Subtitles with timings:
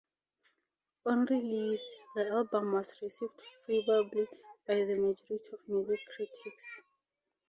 [1.05, 4.27] On release, the album was received favourably
[4.65, 6.81] by the majority of music critics.